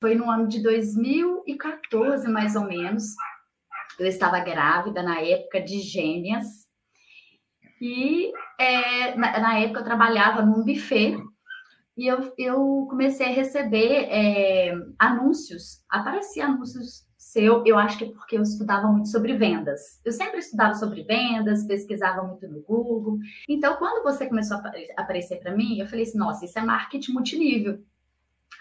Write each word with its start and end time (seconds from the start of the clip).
Foi 0.00 0.14
no 0.14 0.30
ano 0.30 0.48
de 0.48 0.62
2014, 0.62 2.26
mais 2.28 2.56
ou 2.56 2.64
menos. 2.64 3.04
Eu 3.98 4.06
estava 4.06 4.40
grávida 4.40 5.02
na 5.02 5.20
época 5.20 5.60
de 5.60 5.80
gêmeas. 5.80 6.46
E 7.80 8.32
é, 8.58 9.14
na, 9.16 9.40
na, 9.40 9.58
época 9.58 9.80
eu 9.80 9.84
trabalhava 9.84 10.42
num 10.42 10.64
buffet 10.64 11.16
e 11.96 12.06
eu, 12.06 12.32
eu 12.38 12.86
comecei 12.88 13.26
a 13.26 13.34
receber 13.34 14.06
é, 14.10 14.74
anúncios. 14.98 15.82
Aparecia 15.88 16.46
anúncios 16.46 17.06
seu, 17.20 17.62
eu 17.66 17.78
acho 17.78 17.98
que 17.98 18.06
porque 18.06 18.38
eu 18.38 18.42
estudava 18.42 18.88
muito 18.88 19.08
sobre 19.08 19.36
vendas. 19.36 20.00
Eu 20.04 20.12
sempre 20.12 20.38
estudava 20.38 20.74
sobre 20.74 21.02
vendas, 21.02 21.66
pesquisava 21.66 22.22
muito 22.22 22.48
no 22.48 22.62
Google. 22.62 23.18
Então, 23.48 23.76
quando 23.76 24.02
você 24.02 24.26
começou 24.26 24.56
a 24.56 24.72
aparecer 24.96 25.38
para 25.38 25.54
mim, 25.54 25.78
eu 25.78 25.86
falei 25.86 26.04
assim: 26.04 26.18
nossa, 26.18 26.44
isso 26.44 26.58
é 26.58 26.62
marketing 26.62 27.12
multinível. 27.12 27.78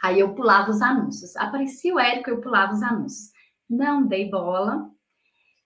Aí 0.02 0.20
eu 0.20 0.34
pulava 0.34 0.72
os 0.72 0.82
anúncios. 0.82 1.36
Aparecia 1.36 1.94
o 1.94 2.00
Érico, 2.00 2.30
eu 2.30 2.42
pulava 2.42 2.74
os 2.74 2.82
anúncios. 2.82 3.32
Não 3.70 4.06
dei 4.06 4.30
bola 4.30 4.90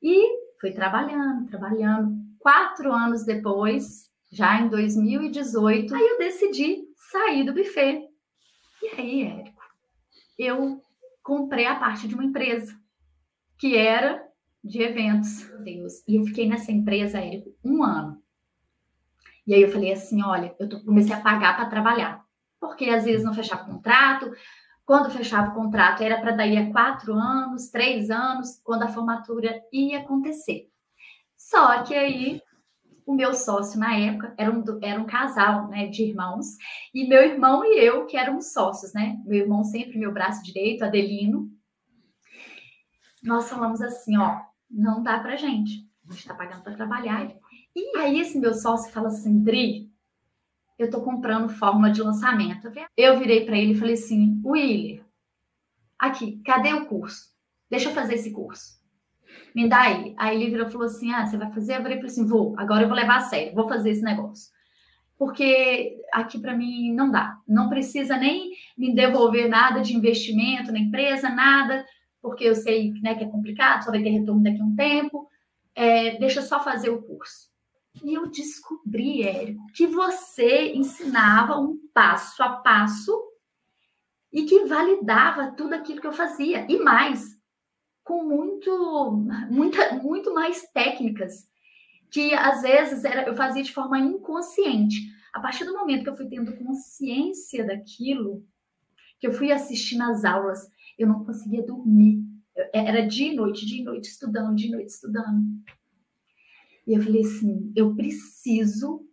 e 0.02 0.40
fui 0.60 0.72
trabalhando, 0.72 1.48
trabalhando. 1.48 2.16
Quatro 2.40 2.92
anos 2.92 3.24
depois, 3.24 4.12
já 4.32 4.60
em 4.60 4.68
2018, 4.68 5.96
aí 5.96 6.02
eu 6.02 6.18
decidi 6.18 6.84
sair 7.12 7.46
do 7.46 7.54
buffet. 7.54 8.10
E 8.82 8.88
aí, 9.00 9.24
Érico, 9.24 9.64
eu 10.38 10.82
comprei 11.22 11.66
a 11.66 11.76
parte 11.76 12.08
de 12.08 12.16
uma 12.16 12.26
empresa 12.26 12.78
que 13.58 13.78
era 13.78 14.22
de 14.64 14.82
eventos. 14.82 15.50
Deus. 15.64 16.06
E 16.08 16.16
eu 16.16 16.26
fiquei 16.26 16.48
nessa 16.48 16.72
empresa, 16.72 17.20
Érico, 17.20 17.56
um 17.64 17.84
ano. 17.84 18.22
E 19.46 19.54
aí 19.54 19.62
eu 19.62 19.72
falei 19.72 19.92
assim, 19.92 20.24
olha, 20.24 20.56
eu 20.60 20.70
comecei 20.84 21.14
a 21.14 21.22
pagar 21.22 21.56
para 21.56 21.70
trabalhar. 21.70 22.23
Porque 22.64 22.86
às 22.86 23.04
vezes 23.04 23.26
não 23.26 23.34
fechava 23.34 23.66
contrato. 23.66 24.32
Quando 24.86 25.12
fechava 25.12 25.52
o 25.52 25.54
contrato, 25.54 26.02
era 26.02 26.20
para 26.22 26.32
daí 26.32 26.58
a 26.58 26.72
quatro 26.72 27.14
anos, 27.14 27.70
três 27.70 28.10
anos, 28.10 28.62
quando 28.64 28.84
a 28.84 28.88
formatura 28.88 29.62
ia 29.72 30.00
acontecer. 30.00 30.70
Só 31.36 31.84
que 31.84 31.94
aí 31.94 32.42
o 33.06 33.14
meu 33.14 33.34
sócio 33.34 33.78
na 33.78 33.98
época 33.98 34.34
era 34.38 34.50
um, 34.50 34.64
era 34.82 35.02
um 35.02 35.06
casal 35.06 35.68
né, 35.68 35.88
de 35.88 36.04
irmãos, 36.04 36.46
e 36.94 37.06
meu 37.06 37.22
irmão 37.22 37.66
e 37.66 37.78
eu, 37.80 38.06
que 38.06 38.16
éramos 38.16 38.54
sócios, 38.54 38.94
né? 38.94 39.18
Meu 39.26 39.42
irmão 39.42 39.64
sempre 39.66 39.98
meu 39.98 40.14
braço 40.14 40.42
direito, 40.42 40.86
Adelino, 40.86 41.52
nós 43.22 43.50
falamos 43.50 43.82
assim, 43.82 44.18
ó, 44.18 44.40
não 44.72 45.04
dá 45.04 45.20
pra 45.20 45.36
gente. 45.36 45.86
A 46.10 46.14
gente 46.14 46.28
tá 46.28 46.34
pagando 46.34 46.64
para 46.64 46.76
trabalhar. 46.76 47.30
E 47.76 47.98
aí 47.98 48.20
esse 48.20 48.40
meu 48.40 48.54
sócio 48.54 48.92
fala 48.92 49.08
assim, 49.08 49.42
Dri, 49.44 49.93
eu 50.78 50.90
tô 50.90 51.02
comprando 51.02 51.50
fórmula 51.50 51.92
de 51.92 52.02
lançamento. 52.02 52.72
Eu 52.98 53.18
virei 53.20 53.46
para 53.46 53.58
ele 53.58 53.74
e 53.74 53.78
falei 53.78 53.94
assim, 53.94 54.42
William, 54.44 55.04
aqui, 55.98 56.42
cadê 56.46 56.74
o 56.74 56.86
curso? 56.86 57.32
Deixa 57.70 57.90
eu 57.90 57.94
fazer 57.94 58.16
esse 58.16 58.32
curso. 58.32 58.82
Me 59.56 59.68
dá 59.68 59.82
aí. 59.82 60.14
Aí 60.18 60.36
ele 60.36 60.52
virou 60.52 60.68
e 60.68 60.72
falou 60.72 60.88
assim, 60.88 61.12
ah, 61.14 61.26
você 61.26 61.38
vai 61.38 61.52
fazer? 61.52 61.78
Eu 61.78 61.82
falei 61.82 62.00
assim, 62.00 62.26
vou, 62.26 62.56
agora 62.58 62.84
eu 62.84 62.88
vou 62.88 62.98
levar 62.98 63.18
a 63.18 63.22
sério, 63.22 63.54
vou 63.54 63.68
fazer 63.68 63.92
esse 63.92 64.04
negócio. 64.04 64.52
Porque 65.18 66.02
aqui 66.12 66.40
para 66.40 66.56
mim 66.56 66.94
não 66.94 67.12
dá. 67.12 67.38
Não 67.48 67.70
precisa 67.70 68.18
nem 68.18 68.52
me 68.78 68.94
devolver 68.94 69.48
nada 69.48 69.82
de 69.82 69.96
investimento 69.96 70.72
na 70.72 70.80
empresa, 70.80 71.30
nada 71.30 71.86
porque 72.24 72.46
eu 72.46 72.56
sei 72.56 72.94
né, 73.02 73.14
que 73.16 73.26
é 73.26 73.28
complicado, 73.28 73.84
só 73.84 73.92
vai 73.92 74.02
ter 74.02 74.10
retorno 74.10 74.42
daqui 74.42 74.62
a 74.62 74.64
um 74.64 74.76
tempo, 74.78 75.30
é, 75.76 76.18
deixa 76.18 76.40
eu 76.40 76.44
só 76.44 76.64
fazer 76.64 76.90
o 76.90 77.02
curso. 77.02 77.53
E 78.04 78.14
eu 78.14 78.28
descobri, 78.28 79.24
Érico, 79.24 79.66
que 79.74 79.88
você 79.88 80.74
ensinava 80.74 81.58
um 81.58 81.80
passo 81.94 82.44
a 82.44 82.58
passo 82.58 83.18
e 84.32 84.44
que 84.44 84.66
validava 84.66 85.54
tudo 85.54 85.74
aquilo 85.74 86.02
que 86.02 86.08
eu 86.08 86.12
fazia. 86.12 86.66
E 86.70 86.80
mais, 86.80 87.40
com 88.04 88.26
muito, 88.26 89.12
muita, 89.50 89.96
muito 89.96 90.34
mais 90.34 90.70
técnicas, 90.74 91.48
que 92.12 92.34
às 92.34 92.62
vezes 92.62 93.06
era, 93.06 93.24
eu 93.24 93.36
fazia 93.36 93.64
de 93.64 93.74
forma 93.74 93.98
inconsciente. 93.98 94.98
A 95.34 95.40
partir 95.40 95.64
do 95.64 95.74
momento 95.74 96.04
que 96.04 96.10
eu 96.10 96.18
fui 96.18 96.28
tendo 96.28 96.58
consciência 96.58 97.66
daquilo, 97.66 98.46
que 99.20 99.28
eu 99.28 99.32
fui 99.32 99.52
assistindo 99.52 100.04
às 100.04 100.26
aulas, 100.26 100.68
eu 100.98 101.08
não 101.08 101.24
conseguia 101.24 101.66
dormir. 101.66 102.22
Era 102.74 103.08
dia 103.08 103.32
e 103.32 103.36
noite, 103.36 103.66
dia 103.66 103.82
e 103.82 103.86
noite 103.86 104.10
estudando, 104.10 104.56
dia 104.56 104.68
e 104.68 104.72
noite 104.72 104.90
estudando. 104.90 105.42
E 106.86 106.94
eu 106.94 107.02
falei 107.02 107.22
assim: 107.22 107.72
eu 107.76 107.96
preciso 107.96 109.06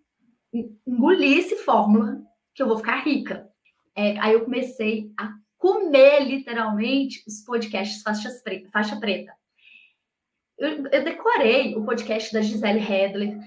engolir 0.87 1.39
esse 1.39 1.57
fórmula 1.57 2.21
que 2.55 2.63
eu 2.63 2.69
vou 2.69 2.79
ficar 2.79 3.05
rica. 3.05 3.49
É, 3.95 4.19
aí 4.19 4.33
eu 4.33 4.45
comecei 4.45 5.13
a 5.19 5.33
comer 5.59 6.21
literalmente 6.21 7.23
os 7.27 7.45
podcasts 7.45 8.03
preta, 8.43 8.71
faixa 8.71 8.99
preta. 8.99 9.33
Eu, 10.59 10.87
eu, 10.89 11.05
decorei 11.05 11.75
o 11.77 11.85
podcast 11.85 12.33
da 12.33 12.43
Gisele 12.43 12.81
Hedler, 12.81 13.39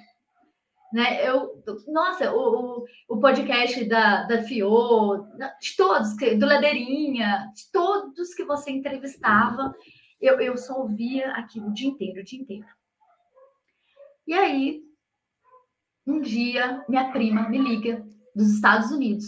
né? 0.91 1.27
Eu, 1.27 1.63
nossa, 1.87 2.31
o, 2.33 2.85
o, 3.07 3.19
podcast 3.19 3.83
da, 3.85 4.23
da 4.23 4.43
Fio, 4.43 5.25
de 5.61 5.75
todos, 5.75 6.15
do 6.15 6.45
Ladeirinha, 6.45 7.51
de 7.55 7.71
todos 7.71 8.33
que 8.33 8.43
você 8.43 8.71
entrevistava, 8.71 9.75
eu, 10.19 10.39
eu 10.39 10.57
só 10.57 10.81
ouvia 10.81 11.31
aquilo 11.31 11.67
o 11.67 11.73
dia 11.73 11.89
inteiro, 11.89 12.21
o 12.21 12.23
dia 12.23 12.39
inteiro. 12.39 12.65
E 14.25 14.33
aí, 14.33 14.83
um 16.05 16.21
dia, 16.21 16.83
minha 16.87 17.11
prima 17.11 17.49
me 17.49 17.57
liga 17.57 18.05
dos 18.35 18.49
Estados 18.49 18.91
Unidos, 18.91 19.25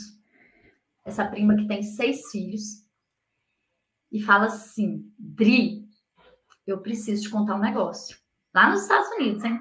essa 1.03 1.25
prima 1.25 1.55
que 1.55 1.67
tem 1.67 1.83
seis 1.83 2.31
filhos, 2.31 2.85
e 4.11 4.21
fala 4.21 4.45
assim: 4.45 5.11
Dri, 5.17 5.85
eu 6.65 6.79
preciso 6.79 7.23
te 7.23 7.29
contar 7.29 7.55
um 7.55 7.59
negócio. 7.59 8.17
Lá 8.53 8.69
nos 8.69 8.83
Estados 8.83 9.09
Unidos, 9.11 9.43
hein? 9.43 9.59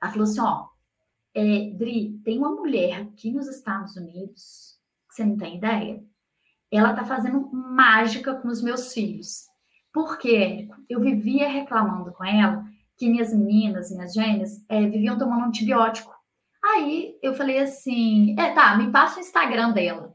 Ela 0.00 0.10
falou 0.12 0.24
assim: 0.24 0.40
ó, 0.40 0.68
é, 1.34 1.70
Dri, 1.70 2.20
tem 2.24 2.38
uma 2.38 2.52
mulher 2.52 3.02
aqui 3.02 3.32
nos 3.32 3.48
Estados 3.48 3.96
Unidos, 3.96 4.78
que 5.08 5.16
você 5.16 5.24
não 5.24 5.36
tem 5.36 5.56
ideia, 5.56 6.04
ela 6.70 6.94
tá 6.94 7.04
fazendo 7.04 7.50
mágica 7.52 8.34
com 8.36 8.48
os 8.48 8.62
meus 8.62 8.92
filhos. 8.94 9.46
Por 9.92 10.16
quê? 10.18 10.68
Eu 10.88 11.00
vivia 11.00 11.48
reclamando 11.48 12.12
com 12.12 12.24
ela 12.24 12.64
que 12.96 13.08
minhas 13.08 13.32
meninas, 13.32 13.90
minhas 13.90 14.12
gêmeas, 14.12 14.64
é, 14.68 14.86
viviam 14.86 15.18
tomando 15.18 15.46
antibiótico. 15.46 16.12
Aí 16.64 17.18
eu 17.22 17.34
falei 17.34 17.58
assim: 17.58 18.38
é, 18.38 18.52
tá, 18.52 18.76
me 18.76 18.90
passa 18.90 19.18
o 19.18 19.20
Instagram 19.20 19.72
dela. 19.72 20.14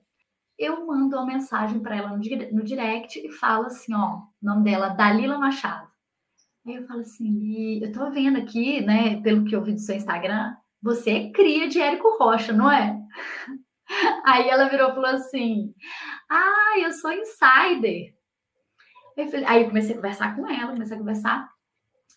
Eu 0.58 0.88
mando 0.88 1.16
uma 1.16 1.26
mensagem 1.26 1.80
para 1.82 1.98
ela 1.98 2.18
no, 2.18 2.64
direct 2.64 3.20
e 3.20 3.32
falo 3.32 3.66
assim: 3.66 3.94
ó, 3.94 4.22
nome 4.42 4.64
dela, 4.64 4.90
Dalila 4.90 5.38
Machado. 5.38 5.88
Aí 6.66 6.76
eu 6.76 6.88
falo 6.88 7.02
assim: 7.02 7.84
eu 7.84 7.92
tô 7.92 8.10
vendo 8.12 8.38
aqui, 8.38 8.82
né, 8.82 9.22
pelo 9.22 9.44
que 9.46 9.56
eu 9.56 9.64
vi 9.64 9.74
do 9.74 9.80
seu 9.80 9.96
Instagram, 9.96 10.56
você 10.82 11.12
é 11.12 11.32
cria 11.32 11.68
de 11.68 11.82
Érico 11.82 12.18
Rocha, 12.18 12.54
não 12.54 12.72
é? 12.72 12.98
Aí 14.26 14.50
ela 14.50 14.70
virou 14.70 14.92
e 14.92 14.96
falou 14.96 15.09
assim: 15.09 15.74
Ah, 16.30 16.80
eu 16.80 16.92
sou 16.92 17.12
insider. 17.12 18.16
Aí 19.48 19.64
eu 19.64 19.68
comecei 19.68 19.94
a 19.94 19.96
conversar 19.96 20.36
com 20.36 20.48
ela, 20.48 20.74
comecei 20.74 20.96
a 20.96 21.00
conversar. 21.00 21.56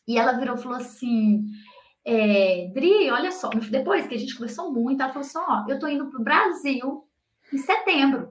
E 0.07 0.19
ela 0.19 0.33
virou 0.33 0.57
e 0.57 0.63
falou 0.63 0.79
assim: 0.79 1.45
é, 2.05 2.71
Dri, 2.75 3.11
olha 3.11 3.31
só, 3.31 3.49
depois 3.49 4.07
que 4.07 4.15
a 4.15 4.19
gente 4.19 4.35
conversou 4.35 4.73
muito, 4.73 5.03
ela 5.03 5.13
falou 5.13 5.27
assim: 5.27 5.39
Ó, 5.39 5.67
eu 5.69 5.79
tô 5.79 5.87
indo 5.87 6.11
pro 6.11 6.23
Brasil 6.23 7.09
em 7.53 7.59
setembro. 7.59 8.31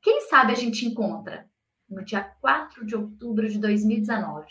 Quem 0.00 0.22
sabe 0.22 0.52
a 0.52 0.56
gente 0.56 0.86
encontra? 0.86 1.48
No 1.88 2.04
dia 2.04 2.22
4 2.40 2.84
de 2.84 2.96
outubro 2.96 3.48
de 3.48 3.58
2019. 3.58 4.46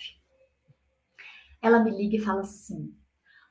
Ela 1.62 1.80
me 1.80 1.92
liga 1.92 2.18
e 2.18 2.22
fala 2.22 2.42
assim: 2.42 2.94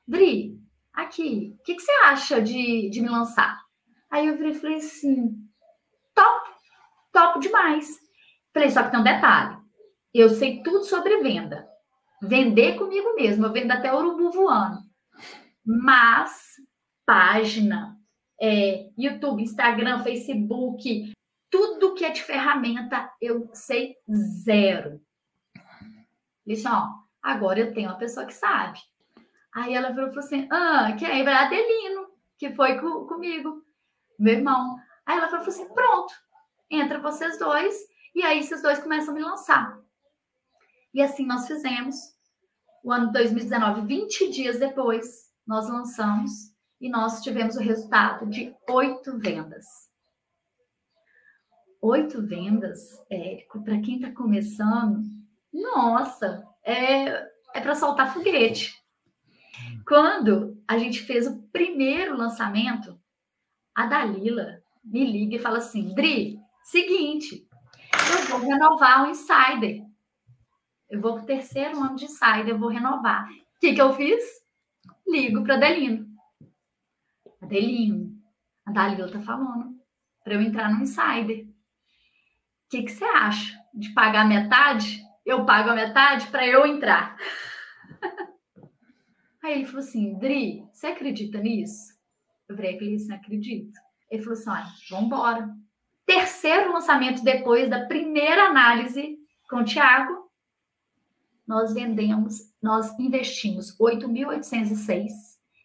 Dri, 0.07 0.61
aqui, 0.93 1.57
o 1.59 1.63
que, 1.63 1.75
que, 1.75 1.83
você 1.83 1.93
acha 2.05 2.43
de, 2.43 2.91
de 2.91 3.01
me 3.01 3.09
lançar? 3.09 3.61
Aí 4.11 4.27
eu 4.27 4.37
virei 4.37 4.53
e 4.53 4.55
falei 4.55 4.77
assim, 4.77 5.35
top, 6.15 6.51
top 7.11 7.41
demais. 7.41 7.99
Falei, 8.53 8.71
só 8.71 8.83
que 8.83 8.91
tem 8.91 9.01
um 9.01 9.05
detalhe, 9.05 9.57
eu 10.13 10.29
sei 10.29 10.63
tudo 10.63 10.85
sobre 10.85 11.23
venda. 11.23 11.67
Vender 12.23 12.79
comigo 12.79 13.17
mesmo, 13.17 13.47
eu 13.47 13.53
vendo 13.53 13.73
até 13.73 13.93
urubu 13.93 14.31
voando. 14.31 14.79
Mas, 15.65 16.53
página, 17.05 17.99
é, 18.41 18.91
YouTube, 18.97 19.43
Instagram, 19.43 20.05
Facebook, 20.05 21.13
tudo 21.51 21.95
que 21.95 22.05
é 22.05 22.11
de 22.11 22.23
ferramenta, 22.23 23.13
eu 23.21 23.51
sei 23.53 23.97
zero. 24.45 25.01
Ó, 26.67 26.89
agora 27.21 27.59
eu 27.59 27.75
tenho 27.75 27.91
uma 27.91 27.99
pessoa 27.99 28.25
que 28.25 28.35
sabe. 28.35 28.79
Aí 29.53 29.75
ela 29.75 29.93
falou 29.93 30.17
assim: 30.19 30.49
ah, 30.51 30.95
que 30.97 31.05
é 31.05 31.29
Adelino, 31.29 32.07
que 32.39 32.55
foi 32.55 32.81
com, 32.81 33.05
comigo, 33.07 33.63
meu 34.19 34.35
irmão. 34.35 34.77
Aí 35.05 35.19
ela 35.19 35.29
falou 35.29 35.47
assim: 35.47 35.69
pronto, 35.75 36.15
entra 36.71 37.01
vocês 37.01 37.39
dois, 37.39 37.77
e 38.15 38.23
aí 38.23 38.39
esses 38.39 38.63
dois 38.63 38.79
começam 38.79 39.13
a 39.13 39.17
me 39.17 39.23
lançar. 39.23 39.79
E 40.95 41.03
assim 41.03 41.27
nós 41.27 41.47
fizemos. 41.47 42.12
O 42.83 42.91
ano 42.91 43.13
2019, 43.13 43.83
20 43.83 44.31
dias 44.31 44.59
depois, 44.59 45.31
nós 45.47 45.69
lançamos 45.69 46.33
e 46.81 46.89
nós 46.89 47.23
tivemos 47.23 47.57
o 47.57 47.61
resultado 47.61 48.27
de 48.27 48.53
oito 48.69 49.17
vendas. 49.19 49.65
Oito 51.81 52.21
vendas, 52.27 52.81
Érico, 53.09 53.63
para 53.63 53.81
quem 53.81 53.97
está 53.97 54.11
começando, 54.11 55.01
nossa, 55.53 56.45
é, 56.65 57.05
é 57.55 57.61
para 57.61 57.77
soltar 57.77 58.13
foguete. 58.13 58.75
Quando 59.87 60.61
a 60.67 60.77
gente 60.77 61.03
fez 61.03 61.27
o 61.27 61.41
primeiro 61.53 62.17
lançamento, 62.17 62.99
a 63.75 63.87
Dalila 63.87 64.61
me 64.83 65.05
liga 65.05 65.37
e 65.37 65.41
fala 65.41 65.59
assim: 65.59 65.95
Dri, 65.95 66.39
seguinte, 66.65 67.47
eu 67.93 68.27
vou 68.29 68.41
renovar 68.41 69.05
o 69.05 69.11
Insider. 69.11 69.92
Eu 70.93 71.01
vou 71.01 71.15
para 71.15 71.23
o 71.23 71.27
terceiro 71.27 71.81
ano 71.81 71.97
de 71.97 72.05
Insider, 72.05 72.49
eu 72.49 72.59
vou 72.59 72.69
renovar. 72.69 73.27
O 73.27 73.61
que, 73.61 73.73
que 73.73 73.81
eu 73.81 73.95
fiz? 73.95 74.23
Ligo 75.09 75.43
para 75.43 75.55
Adelino. 75.55 76.07
Adelino, 77.41 78.13
a 78.67 78.73
Dalila 78.73 79.11
tá 79.11 79.23
falando 79.23 79.75
para 80.23 80.35
eu 80.35 80.43
entrar 80.43 80.71
no 80.71 80.83
Insider. 80.83 81.47
O 81.47 82.69
que, 82.69 82.83
que 82.83 82.93
você 82.93 83.07
acha? 83.07 83.59
De 83.73 83.89
pagar 83.95 84.29
metade? 84.29 85.03
Eu 85.25 85.47
pago 85.47 85.71
a 85.71 85.75
metade 85.75 86.27
para 86.27 86.47
eu 86.47 86.67
entrar. 86.67 87.17
Aí 89.43 89.55
ele 89.55 89.65
falou 89.65 89.81
assim, 89.81 90.19
Dri, 90.19 90.63
você 90.75 90.89
acredita 90.89 91.39
nisso? 91.39 91.95
Eu 92.47 92.55
falei, 92.55 92.79
não 93.09 93.17
acredito. 93.17 93.81
Ele 94.11 94.23
falou 94.23 94.39
assim, 94.39 94.51
olha, 94.51 94.67
vamos 94.91 95.07
embora. 95.07 95.49
Terceiro 96.05 96.71
lançamento 96.71 97.25
depois 97.25 97.71
da 97.71 97.87
primeira 97.87 98.45
análise 98.49 99.17
com 99.49 99.61
o 99.61 99.65
Thiago, 99.65 100.31
nós 101.47 101.75
vendemos, 101.75 102.51
nós 102.63 102.99
investimos 102.99 103.77
8.806 103.79 105.11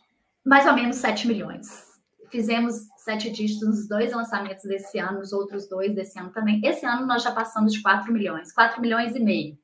Mais 0.46 0.66
ou 0.66 0.74
menos 0.74 0.98
7 0.98 1.28
milhões. 1.28 1.97
Fizemos 2.30 2.76
sete 2.98 3.30
dígitos 3.32 3.68
nos 3.68 3.88
dois 3.88 4.12
lançamentos 4.12 4.66
desse 4.66 5.00
ano, 5.00 5.20
nos 5.20 5.32
outros 5.32 5.68
dois 5.68 5.96
desse 5.96 6.20
ano 6.20 6.32
também. 6.32 6.62
Esse 6.64 6.86
ano 6.86 7.06
nós 7.06 7.24
já 7.24 7.32
passamos 7.32 7.74
de 7.74 7.82
4 7.82 8.12
milhões, 8.12 8.52
4 8.54 8.82
milhões 8.82 9.16
e 9.16 9.20
meio. 9.20 9.58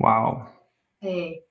Uau! 0.00 0.50
É, 1.02 1.42